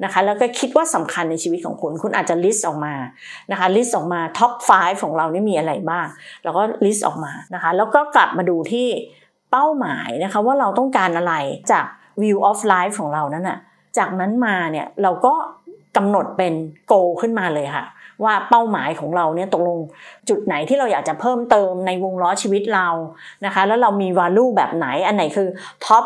[0.04, 2.94] นะคะแล้วก็คิดว่าสำคัญในชีวิตของคุณ คุณอาจจะ list ออกมา
[3.51, 6.08] นะคะ list ออกมา top 5 ของเรานี่มีอะไรบ้าง
[6.44, 8.88] แล้วก็ list ออกมานะคะแล้วก็กลับมาดูที่
[9.52, 11.34] เป้าหมายนะคะว่าเราต้องการอะไร
[11.72, 11.86] จาก
[12.22, 13.58] wheel of life ของเรานั้นน่ะ
[13.97, 15.34] จากนั้นมาเนี่ยเราก็
[15.97, 16.53] กำหนดเป็น
[16.91, 17.86] goal ขึ้นมาเลยค่ะ
[18.23, 19.77] ว่าเป้าหมายของเราเนี่ยตกลง
[20.30, 22.88] จุดไหนที่เราอยากจะเพิ่มเติมในวงล้อชีวิตเรา
[23.45, 25.47] นะคะ แล้วเรามี value แบบไหนอันไหนคือ
[25.86, 26.06] top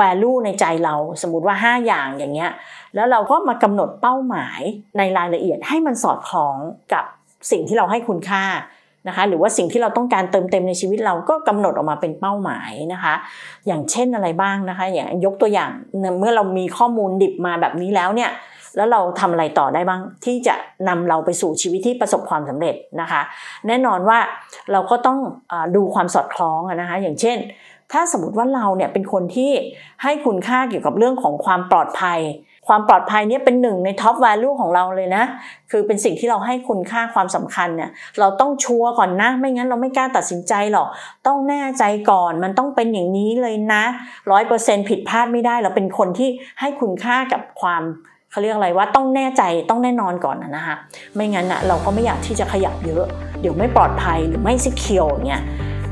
[0.00, 2.52] value ในใจเราสมมติว่า 5 อย่างอย่างเงี้ย
[2.94, 4.60] แล้วเราก็มากำหนดเป้าหมาย
[4.98, 6.56] ในรายละเอียดให้มันสอดคล้อง
[6.92, 7.04] กับ
[7.50, 8.44] สิ่งที่เราให้คุณค่า
[9.08, 13.14] นะคะหรือว่าสิ่งที่เราต้องการเติมเต็มในชีวิตเราก็กำหนดออกมาเป็นเป้าหมายนะคะ
[13.66, 15.70] อย่างเช่นอะไรบ้างนะคะ อย่างยกตัวอย่าง
[16.18, 18.30] เมื่อเรามีข้อมูลดิบมาแบบนี้แล้วเนี่ย
[18.76, 20.54] แล้วเราทำอะไรต่อได้บ้างที่จะ
[20.88, 23.20] นำเราไปสู่ชีวิตที่ประสบความสำเร็จนะคะ
[23.66, 24.18] แน่นอนว่า
[24.72, 25.18] เราก็ต้อง
[25.76, 27.38] ดูความสอดคล้องนะคะอย่างเช่น
[27.92, 29.52] ถ้าสมมติว่าเราเนี่ยเป็นคนที่
[30.02, 32.20] ให้คุณค่าเกี่ยวกับเรื่องของความปลอดภัย
[32.68, 35.24] ความปลอดภัยเนี่ยเป็นหนึ่งในท็อปแวลูของเราเลยนะ
[35.70, 40.88] คือเป็นสิ่งที่เราให้คุณค่าความสำคัญเนี่ยเราต้องชัวร์ก่อนนะ ไม่งั้นเราไม่กล้าตัดสินใจหรอก
[41.26, 43.82] ต้องแน่ใจก่อนมันต้องเป็นอย่างนี้เลยนะ
[44.30, 46.28] ร้อยเปอร์เซ็นผิดพลาดไม่ได้ เราเป็นคนที่
[46.60, 47.82] ให้คุณค่ากับความ
[48.30, 50.74] เขาเรียกอะไรว่าต้องแน่ใจต้องแน่นอนก่อนนะคะ
[51.14, 53.04] ไม่งั้นนะเราก็ไม่อยากที่จะขยับเยอะ
[53.40, 55.42] เดี๋ยวไม่ปลอดภัยหรือไม่ซิเคียวเนี่ย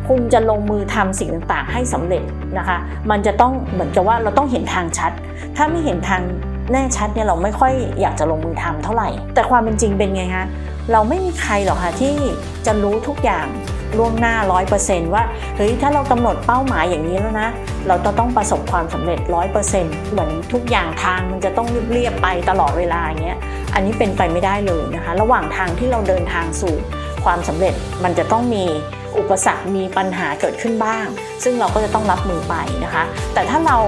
[0.09, 2.23] คุณจะลงมือทำสิ่งต่างๆ ให้สำเร็จ
[2.59, 2.79] นะคะ
[3.11, 5.13] มันจะต้องเหมือนกับว่าเราต้องเห็นทางชัด
[5.57, 6.23] ถ้าไม่เห็นทาง
[6.73, 10.47] แน่ชัดเนี่ยเราไม่ค่อยอยากจะลงมือทำเท่าไหร่ แต่ความเป็นจริงเป็นไงคะ
[10.93, 12.15] เราไม่มีใครหรอกค่ะที่
[12.67, 13.47] จะรู้ทุกอย่าง
[13.99, 15.23] ล่วงหน้าร้อยเปอร์เซนต์ว่า
[15.57, 17.49] เฮ้ยถ้าเรากำหนดเป้าหมายอย่างนี้แล้วนะ
[17.89, 23.39] เราจะต้องประสบความสำเร็จร้อยเปอร์เซนต์เหมือนทุกอย่างทางมันจะต้องเรียบไปตลอดเวลาอย่างเงี้ย
[23.75, 26.75] อันนี้เป็นไปไม่ได้เลยนะคะ ระหว่างทางที่เราเดินทางสู่
[27.25, 27.75] ความสำเร็จ
[28.05, 28.65] มันจะต้องมี
[29.19, 31.07] อุปสรรคมีปัญหาเกิดขึ้นบ้าง
[31.45, 33.79] ซึ่งเราก็จะต้องรับมือไปนะคะ แต่ถ้าเรา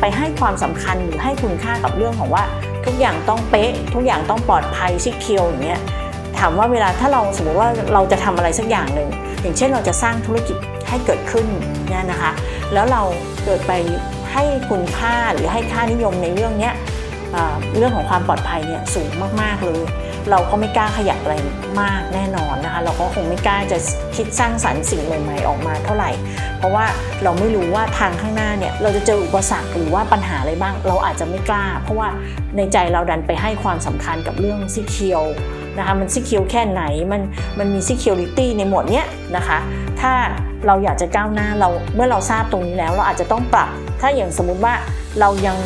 [0.00, 2.44] ไปให้ความสำคัญหรือให้คุณค่ากับเรื่องของว่า
[2.86, 5.80] ทุกอย่างต้องเป๊ะ ทุกอย่างต้องปลอดภัยซิเคียวอย่างเงี้ย
[6.38, 9.08] ถามว่าเวลาถ้าเราสมมติว่าเราจะทำอะไรสักอย่างหนึ่ง
[9.42, 10.56] อย่างเช่นเราจะสร้างธุรกิจ
[10.88, 11.46] ให้เกิดขึ้น
[11.90, 12.30] เนี่ยนะคะ
[12.72, 13.02] แล้วเรา
[13.44, 13.72] เกิดไป
[14.32, 16.74] ให้คุณค่าหรือให้ค่านิยมในเรื่องเนี้ย
[17.76, 19.82] เรื่องของความปลอดภัยเนี่ยสูงมาก ๆ เลย
[20.30, 21.36] เราก็ไม่กล้าขยับอะไร
[21.80, 23.78] มากแน่นอนนะคะ เราก็คงไม่กล้าจะ
[24.16, 26.10] คิดสร้างสรรค์สิ่งใหม่ๆออกมาเท่าไหร่
[26.58, 26.84] เพราะว่า
[27.22, 32.08] เราไม่รู้ว่าทางข้างหน้าเนี่ยเราจะเจออุปสรรคหรือว่าปัญหาอะไรบ้าง เราอาจจะไม่กล้า เพราะว่า
[32.56, 35.22] ในใจเราดันไปให้ความสำคัญกับเรื่องซิเคียว
[35.78, 37.22] นะคะมันซิเคียวแค่ไหนมัน
[37.58, 39.58] มันมีซิเคียวริตี้ในหมวดเนี้ยนะคะ
[40.00, 40.12] ถ้า
[40.66, 44.74] เราอยากจะก้าวหน้าเราเมื่อเราทราบตรงนี้แล้ว เราอาจจะต้องปรับ ถ้าอย่างสมมุติว่า
[45.20, 45.56] เรายัง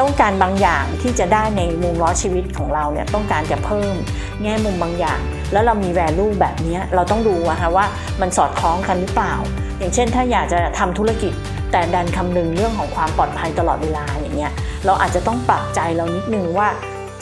[0.00, 3.94] ต้องการบางอย่างที่จะได้ในมุมล้อชีวิตของเราเนี่ยต้องการจะเพิ่ม
[4.42, 5.20] แง่มุมบางอย่าง
[5.52, 7.86] แล้วเรามีแวลูแบบนี้เราต้องดูนะคะว่า
[8.20, 9.34] มันสอดคล้องกันหรือเปล่า
[9.78, 11.32] อย่างเช่น ถ้าอยากจะทำธุรกิจ
[11.72, 14.52] แต่แต่ดันคำนึงเรื่องของความปลอดภัยตลอดเวลาอย่างเงี้ย
[14.86, 16.68] เราอาจจะต้องปรับใจเรานิดนึงว่า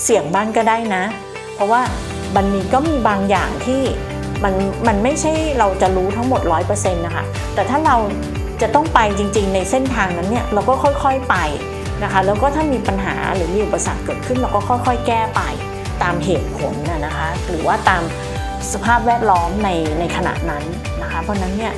[0.05, 1.03] เสี่ยงบ้างก็ได้นะ
[1.55, 1.81] เพราะว่า
[2.35, 3.83] บันนี้ก็มีบางอย่างที่
[4.45, 4.55] มัน
[4.87, 7.97] มันไม่ใช่เราจะรู้ทั้งหมด 100%นะคะแต่ถ้าเรา
[8.63, 11.37] จะต้องไปจริงๆ ในเส้นทางนั้นเนี่ยเราก็ค่อยๆไป
[12.05, 15.41] นะคะ แล้วก็ถ้ามีปัญหาหรือมีอุปสรรคเกิดขึ้นเราก็ค่อยๆ แก้ไป
[16.03, 16.75] ตามเหตุผล
[17.07, 18.03] นะคะ หรือว่าตาม
[18.73, 20.65] สภาพแวดล้อมในในขณะนั้น
[21.03, 21.73] นะคะ เพราะนั้นเนี่ย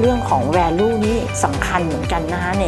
[0.00, 2.64] เรื่องของ value นี่สำคัญเหมือนกันนะคะใน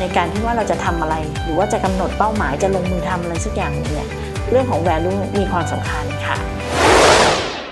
[0.00, 1.14] ในการที่ว่าเราจะทำอะไร
[1.44, 4.08] หรือว่าจะกำหนดเป้าหมายจะลงมือทำอะไรสักอย่างเนี่ย
[4.50, 6.36] เรื่องของ value มีความสำคัญค่ะ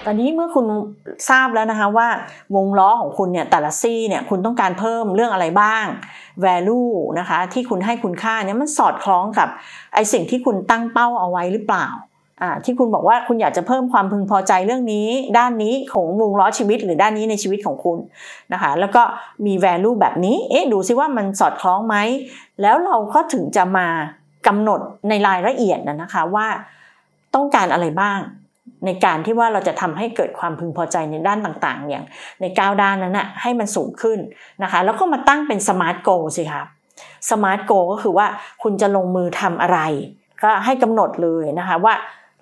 [0.07, 0.67] ตอนนี้เมื่อคุณ
[1.31, 2.09] ทราบแล้วนะคะว่า
[2.57, 5.85] วงล้อของคุณเนี่ยแต่ละซี่เนี่ยคุณต้องการเพิ่มเรื่องอะไรบ้าง
[6.45, 9.49] value นะคะที่คุณให้คุณค่าเนี่ยมันสอดคล้องกับ
[9.95, 11.87] ไอสิ่งที่คุณตั้งเป้าเอาไว้หรือเปล่า
[12.65, 17.99] ที่คุณบอกว่าคุณอยากจะเพิ่มความพึงพอใจเรื่องนี้ ด้านนี้ของวงล้อชีวิตหรือด้านนี้ในชีวิตของคุณ
[18.53, 19.03] นะคะแล้วก็
[19.47, 21.97] มี value แบบนี้เอ๊ะดูซิว่ามันสอดคล้องไหม
[22.63, 23.87] แล้วเราก็ถึงจะมา
[24.47, 26.47] กำหนดในรายละเอียดนะคะว่า
[27.35, 28.19] ต้องการอะไรบ้าง
[28.87, 32.05] ในการที่ว่าเราจะทำให้เกิดความพึงพอใจในด้านต่างๆ อย่าง
[32.41, 34.19] ใน 9 ด้านนั้นนะให้มันสูงขึ้น
[34.63, 38.27] นะคะ แล้วก็มาตั้งเป็น SMART goal สิคะ SMART goal ก็คือว่า
[38.63, 39.79] คุณจะลงมือทำอะไร
[40.43, 41.95] ก็ให้กำหนดเลยนะคะว่า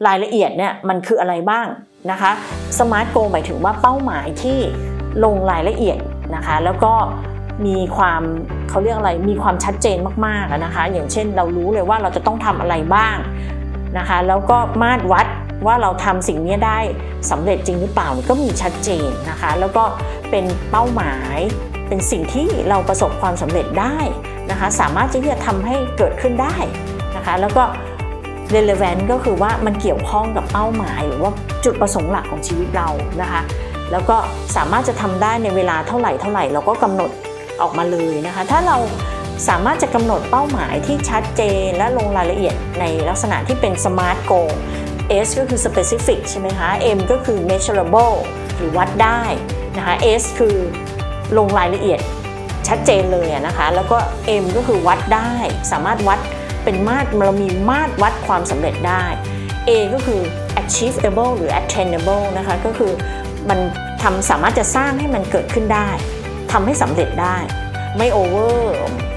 [0.06, 1.66] รายละเอียดเนี่ยมันคืออะไรบ้าง
[2.10, 2.30] นะคะ
[2.78, 4.58] สมาร์ทโกหมายถึงว่าเป้าหมายที่
[5.24, 5.98] ลงรายละเอียด
[6.34, 6.92] นะคะ แล้วก็
[7.66, 8.22] มีความ
[8.68, 13.16] เขาเรียกอะไรมีความชัดเจนมากๆนะคะ อย่างเช่นเรารู้เลยว่าเราจะต้องทำอะไรบ้าง
[13.98, 15.26] นะคะ แล้วก็มาตรวัด
[15.66, 16.78] ว่าเราทำสิ่งนี้ได้
[17.30, 19.84] สำเร็จจริงหรือเปล่าก็มีชัดเจนนะคะ แล้วก็
[20.30, 21.38] เป็นเป้าหมาย
[21.88, 23.98] เป็นสิ่งที่เราประสบความสำเร็จได้
[24.50, 26.56] นะคะ สามารถที่จะทำให้เกิดขึ้นได้
[27.16, 27.64] นะคะ แล้วก็
[28.54, 31.30] relevant ก็คือว่ามันเกี่ยวข้องกับเป้าหมาย หรือว่า
[31.64, 32.88] จุดประสงค์หลักของชีวิตเรา
[33.20, 33.40] นะคะ
[33.92, 34.16] แล้วก็
[34.56, 37.10] สามารถจะทำได้ในเวลาเท่าไหร่เท่าไหร่เราก็กำหนด
[37.60, 38.76] ออกมาเลยนะคะ ถ้าเรา
[39.48, 44.50] สามารถจะกำหนดเป้าหมายที่ชัดเจนและลงรายละเอียดในลักษณะที่เป็น smart goal
[45.26, 48.16] S ก็คือ specific ใช่ไหมคะ M ก็คือ measurable
[48.56, 49.22] หรือวัดได้
[49.76, 50.56] นะคะ S คือ
[51.36, 52.00] ลงรายละเอียด
[52.68, 53.98] ชัดเจนเลยนะคะ แล้วก็
[54.42, 55.32] M ก็คือวัดได้
[55.72, 56.20] สามารถวัด
[56.64, 59.04] เป็นมาตรเรามีมาตรวัดความสำเร็จได้
[59.68, 60.20] A ก็คือ
[60.60, 62.92] achievable หรือ attainable นะคะก็คือ
[63.48, 63.58] มัน
[64.02, 65.88] ทำสามารถจะสร้างให้มันเกิดขึ้นได้
[66.52, 67.36] ทำให้สำเร็จได้
[67.96, 68.62] ไม่ over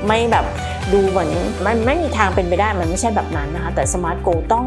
[0.07, 0.45] ไม่แบบ
[0.91, 1.29] ดูเหมือน
[1.65, 4.65] มันไม่มีทางเป็นไปได้มันไม่ใช่แบบนั้นนะคะแต่ smart goal ต้อง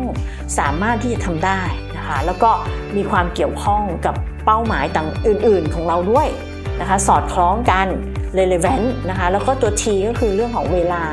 [0.58, 1.60] สามารถที่จะทำได้
[1.96, 2.50] นะคะแล้วก็
[2.96, 6.28] มีความเกี่ยวข้องกับเป้าหมายต่างอื่น ๆ ของเราด้วย
[6.80, 7.86] นะคะสอดคล้องกัน
[8.38, 11.04] relevant นะคะแล้วก็ตัว T ก็คือเรื่องของเวลา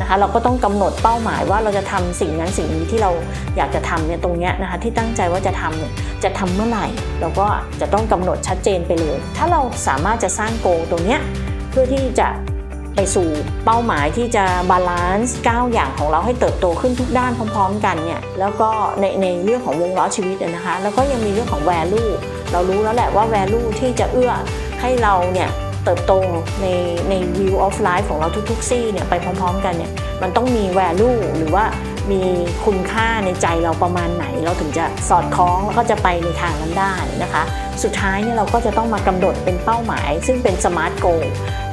[0.00, 3.10] นะคะเราก็ต้องกำหนดเป้าหมายว่าเราจะทำสิ่งนั้นสิ่งนี้ที่เรา
[3.56, 5.92] อยากจะทำเนี่ยตรงเนี้ยนะคะที่ตั้งใจว่าจะทำเนี่ย
[6.24, 6.86] จะทำเมื่อไหร่
[7.20, 7.46] เราก็
[7.80, 11.20] จะต้องกำหนดชัดเจนไปเลย ถ้าเราสามารถจะสร้างโกตรงเนี้ย
[11.70, 12.28] เพื่อที่จะ
[13.00, 13.30] ไปสู่
[13.64, 22.10] เป้าหมายที่จะบาลานซ์9อย่างของเราให้เติบโตขึ้นทุกด้านพร้อม ๆ กันเนี่ยแล้วก็ในในเรื่องของวงล้อชีวิตนะคะ แล้วก็ยังมีเรื่องของ value
[22.52, 24.32] เรารู้แล้วแหละว่า value ที่จะเอื้อ
[24.80, 25.48] ให้เราเนี่ย
[25.84, 26.12] เติบโต
[26.62, 26.66] ใน
[27.08, 29.90] ใน wheel of life ของเราทุกๆซี่เนี่ยไปพร้อม ๆ กันเนี่ย
[30.22, 31.64] มันต้องมี value หรือว่า
[32.12, 32.22] มี
[32.66, 37.42] คุณค่าในใจเราประมาณไหน เราถึงจะสอดคล้องแล้วก็จะไปในทางนั้นได้นะคะ
[37.82, 41.06] สุดท้ายเนี่ยเราก็จะต้องมากำหนดเป็นเป้าหมาย ซึ่งเป็น SMART goal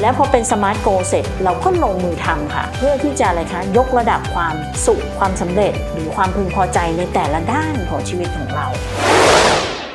[0.01, 8.65] และพอเป็น SMART goal เสร็จเราก็ลงมือทำค่ะ เพื่อที่จะอะไรคะยกระดับความสุขความสำเร็จ หรือความพึงพอใจในแต่ละด้านของชีวิตของเรา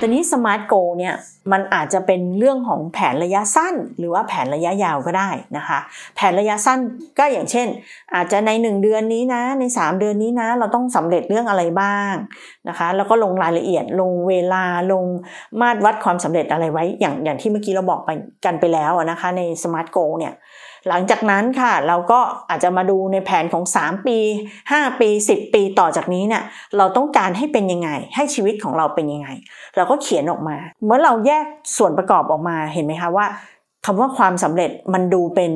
[0.01, 1.15] แต่นี้ SMART goal เนี่ย
[1.53, 5.79] มันอาจจะเป็นเรื่องของแผนระยะสั้น หรือว่าแผนระยะยาวก็ได้นะคะ
[6.17, 6.79] แผนระยะสั้น
[7.19, 7.69] ก็อย่างเช่น
[8.15, 12.13] อาจจะใน 1 เดือนนี้นะใน 3 เดือนนี้นะ เราต้องสำเร็จเรื่องอะไรบ้าง
[12.69, 15.05] นะคะ แล้วก็ลงรายละเอียดลงเวลาลง
[15.61, 18.11] มาตรวัดความสำเร็จอะไรไว้อย่างอย่างที่เมื่อกี้เราบอกไป
[18.45, 20.35] กันไปแล้วนะคะใน SMART goal เนี่ย
[20.88, 24.19] หลังจากนั้นค่ะเราก็อาจจะมาดูในแผนของ 3 ปี
[24.61, 26.43] 5 ปี 10 ปีต่อจากนี้เนี่ย
[26.77, 29.29] เราต้องการให้เป็นยังไง ให้ชีวิตของเราเป็นยังไง
[29.77, 33.27] เราก็เขียนออกมา เมื่อเราแยกส่วนประกอบออกมาเห็นไหมคะว่า
[33.87, 35.51] คำว่าความสำเร็จมันดูเป็น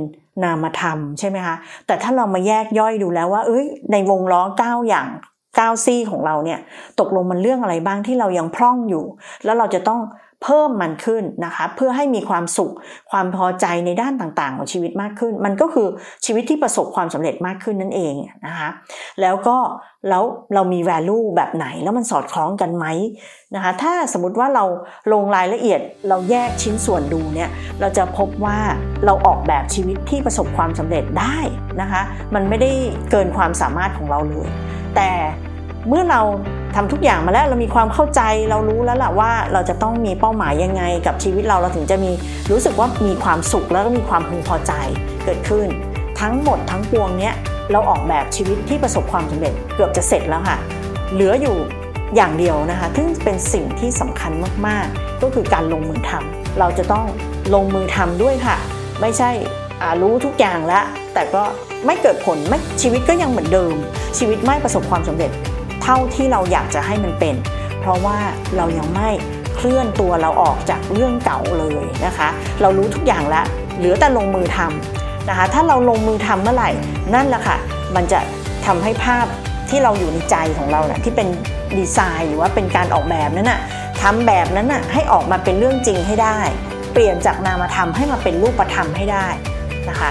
[0.45, 1.57] นามธรรมใช่ไหมคะ
[1.87, 5.09] แต่ถ้าเรามาแยกย่อยดูแล้วว่า เอ้ยในวงล้อ9อย่าง
[5.47, 6.59] 9ซี่ของเราเนี่ย
[7.01, 9.05] ตกลงมันเรื่องอะไรบ้างที่เรายังพร่องอยู่
[9.45, 10.01] แล้วเราจะต้อง
[10.43, 12.73] เพิ่มมันขึ้นนะคะเพื่อให้มีความสุข
[13.11, 15.89] ความพอใจในด้านต่างๆ ของชีวิตมากขึ้น มันก็คือ
[16.25, 18.15] ชีวิตที่ประสบความสำเร็จมากขึ้นนั่นเอง
[18.47, 18.69] นะคะ
[19.21, 19.57] แล้วก็
[20.09, 22.87] แล้วเรามี value แบบไหนแล้วมันสอดคล้องกันไหม
[23.55, 24.65] นะคะถ้าสมมติว่าเรา
[25.13, 28.59] ลงรายละเอียดเราแยกชิ้นส่วนดูเนี่ยเราจะพบว่า
[29.05, 31.39] เราออกแบบชีวิตที่ประสบความสำเร็จได้
[31.81, 32.03] นะคะ
[32.35, 32.71] มันไม่ได้
[33.11, 34.49] เกินความสามารถของเราเลย
[34.97, 35.11] แต่
[35.89, 36.21] เมื่อเรา
[36.75, 42.11] ทำทุกอย่างมาแล้วเรามีความเข้าใจเรารู้แล้วล่ะว่าเราจะต้องมีเป้าหมายยังไง กับชีวิตเราเราถึงจะมี
[42.51, 44.73] รู้สึกว่ามีความสุขแล้วก็มีความพึงพอใจ
[45.25, 45.67] เกิดขึ้น
[46.21, 47.35] ทั้งหมดทั้งปวงเนี้ย
[47.73, 50.59] เราออกแบบชีวิตที่ประสบความสำเร็จเกือบจะเสร็จแล้วค่ะ
[51.13, 51.57] เหลืออยู่
[52.17, 54.33] อย่างเดียวนะคะซึ่งเป็นสิ่งที่สำคัญ
[54.67, 57.07] มากๆ ก็คือการลงมือทำเราจะต้อง
[57.55, 58.57] ลงมือทำด้วยค่ะ
[59.01, 59.31] ไม่ใช่
[60.01, 60.85] รู้ทุกอย่างแล้ว
[61.15, 61.43] แต่ก็
[61.87, 63.75] ไม่เกิดผลไม่ชีวิตก็ยังเหมือนเดิม
[64.19, 65.31] ชีวิตไม่ประสบความสำเร็จ
[65.85, 67.35] เท่าที่เราอยากจะให้มันเป็น
[67.81, 68.19] เพราะว่า
[68.57, 69.11] เรายังไม่
[69.57, 72.29] เคลื่อนตัวเราออกจากเรื่องเก่าเลยนะคะ
[72.61, 73.45] เรารู้ทุกอย่างแล้ว
[73.79, 76.71] เหลือแต่ลงมือทำนะคะ ถ้าเราลงมือทำเมื่อไหร่
[77.15, 77.57] นั่นแหละค่ะ
[77.95, 78.19] มันจะ
[78.67, 79.27] ทำให้ภาพ
[79.71, 81.29] ที่เราอยู่ในใจของเรานะที่เป็น
[81.79, 83.61] ดีไซน์หรือว่าเป็นการออกแบบนั้นนะ่ะ
[84.03, 86.39] ทำแบบนั้นนะ่ะให้ออกมาเป็นเรื่องจริงให้ได้
[86.93, 89.27] เปลี่ยนจากนามธรรมให้มาเป็นรูปธรรมให้ได้
[89.89, 90.11] นะคะ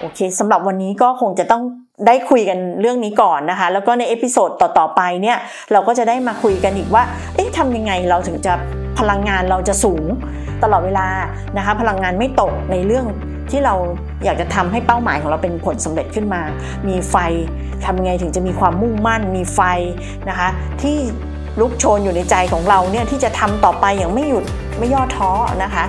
[0.00, 1.62] โอเคสำหรับวันนี้ก็คงจะต้อง
[2.06, 5.36] ได้คุยกันเรื่องนี้ก่อนนะคะ แล้วก็ใน episode ต่อๆไปเนี่ย
[5.72, 7.02] เราก็จะได้มาคุยกันอีกว่า
[7.34, 8.52] เอ๊ะทำยังไงเราถึงจะ
[8.98, 10.04] พลังงานเราจะสูง
[10.62, 11.06] ตลอดเวลา
[11.56, 13.06] นะคะ พลังงานไม่ตกในเรื่อง
[13.50, 13.74] ที่เรา
[14.24, 16.42] อยากจะทำให้เป้าหมายของเราเป็นผลสำเร็จขึ้นมา
[16.88, 17.16] มีไฟ
[17.84, 19.60] ทำยังไงถึงจะมีความมุ่งมั่น มีไฟ
[20.28, 20.48] นะคะ
[20.82, 20.96] ที่
[21.60, 24.44] ลุกโชนอยู่ในใจของเราเนี่ยที่จะทำต่อไปอย่างไม่หยุด
[24.78, 25.30] ไม่ย่อท้อ
[25.62, 25.84] นะคะ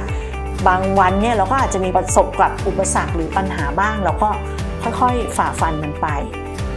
[0.68, 4.30] บางวันเนี่ยเราก็อาจจะมีประสบกับอุปสรรคหรือปัญหาบ้าง เราก็
[5.00, 6.08] ค่อยๆฝ่าฟันมันไป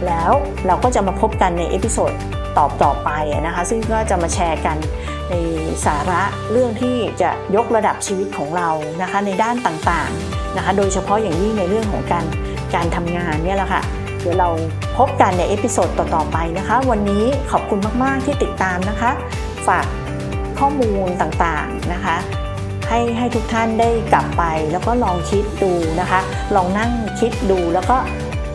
[0.05, 0.31] แล้ว
[0.67, 3.09] เราก็จะมาพบกันใน episode ต่อต่อไป
[3.47, 4.77] นะคะซึ่งก็จะมาแชร์กัน
[5.29, 5.35] ใน
[5.85, 8.69] สาระเรื่องที่จะยกระดับชีวิตของเรา
[9.01, 12.25] นะคะในด้านต่างๆนะคะโดยเฉพาะอย่างยิ่งในเรื่องของการ
[12.75, 13.81] การทำงานเนี่ยแหละค่ะ
[14.21, 14.49] เดี๋ยวเรา
[14.97, 19.11] พบกันใน episode ต่อๆไปนะคะ วันนี้ขอบคุณมากๆที่ติดตามนะคะ
[19.67, 19.85] ฝาก
[20.59, 22.15] ข้อมูลต่างๆนะคะ
[22.93, 26.19] ให้ให้ทุกท่านได้กลับไป แล้วก็ลองคิดดูนะคะ
[26.55, 27.97] ลองนั่งคิดดูแล้วก็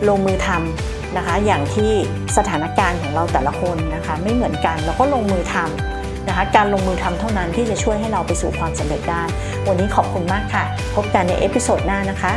[0.07, 1.91] ลงมือทำนะคะ อย่างที่
[2.37, 9.23] สถานการณ์ของเราแต่ละคนนะคะ ไม่เหมือนกันแล้วก็ลงมือทำนะคะ การลงมือทำเท่านั้นที่จะช่วยให้เราไปสู่ความสำเร็จได้
[9.67, 12.33] วันนี้ขอบคุณมากค่ะ พบกันใน episode หน้านะคะ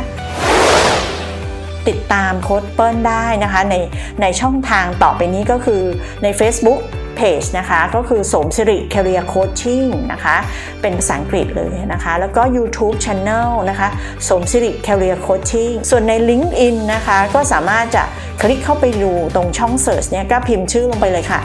[1.87, 3.75] ติดตามโค้ชเปิ้ลได้นะคะใน
[4.21, 5.81] ในช่องทางต่อไปนี้ก็คือ
[6.23, 6.81] ใน Facebook
[7.21, 10.35] Page นะคะก็คือสมสิริ Career Coaching นะคะ
[10.81, 13.89] เป็นภาษาอังกฤษเลยนะคะแล้วก็ YouTube Channel นะคะ
[14.29, 18.03] สมสิริ Career Coaching ส่วนใน LinkedIn นะคะก็สามารถจะ
[18.41, 21.39] คลิกเข้าไปดูตรงช่อง Search เนี่ยก็พิมพ์ชื่อลงไปเลยค่ะ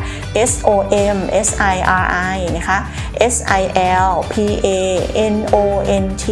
[0.50, 0.70] S O
[1.16, 2.78] M S I R I นะคะ
[3.34, 3.62] S I
[4.10, 4.34] L P
[4.66, 4.68] A
[5.34, 5.56] N O
[6.02, 6.26] N T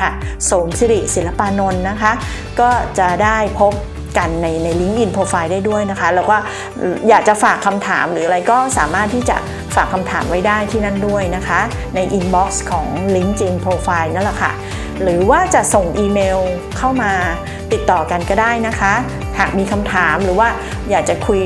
[0.00, 0.10] ค่ะ
[0.50, 2.12] สมสิริศิลปานนท์นะคะ
[2.60, 3.74] ก็จะได้พบ
[4.18, 6.36] กันในใน LinkedIn profile ได้ด้วยนะคะ แล้วก็
[7.08, 9.36] อยากจะฝากคำถามหรืออะไรก็สามารถที่จะ
[9.74, 11.60] ฝากคำถามไว้ได้ที่นั่นด้วยนะคะ
[11.94, 14.52] ใน inbox ของ LinkedIn profile นั่นแหละค่ะ
[15.02, 16.38] หรือว่าจะส่งอีเมล
[16.76, 17.12] เข้ามา
[17.72, 18.92] ติดต่อกันก็ได้นะคะ
[19.38, 20.48] หากมีคำถามหรือว่า
[20.90, 21.42] อยากจะคุย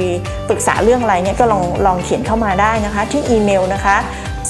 [0.48, 3.96] ปรึกษาเรื่องอะไรเนี่ยก็ลองลองเขียนเข้ามาได้นะคะ ที่อีเมลนะคะ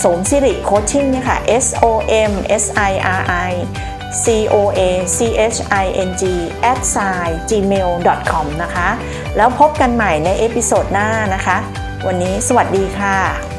[0.04, 1.86] สมสิริ coaching เนี่ยค่ะ S O
[2.30, 3.52] M S I R I
[4.24, 4.80] c o a
[5.16, 5.18] c
[5.54, 6.22] h i n g
[6.70, 7.90] at sign gmail
[8.30, 8.88] com นะคะ
[9.36, 11.56] แล้วพบกันใหม่ใน episode หน้านะคะ
[12.06, 13.53] วันนี้สวัสดีค่ะ